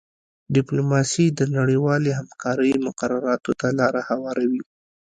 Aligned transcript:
ډیپلوماسي 0.55 1.25
د 1.39 1.41
نړیوالې 1.57 2.11
همکارۍ 2.19 2.71
مقرراتو 2.85 3.51
ته 3.59 3.67
لاره 3.79 4.01
هواروي 4.09 4.63